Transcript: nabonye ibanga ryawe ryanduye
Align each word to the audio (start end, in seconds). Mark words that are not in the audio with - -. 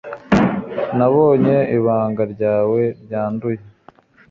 nabonye 0.97 1.57
ibanga 1.77 2.23
ryawe 2.33 2.81
ryanduye 3.03 3.61